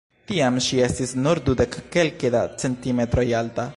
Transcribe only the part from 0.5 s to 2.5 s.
ŝi estis nur dudek kelke da